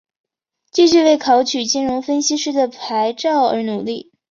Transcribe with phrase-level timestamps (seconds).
[0.71, 4.09] 继续为考取金融分析师的牌照而努力。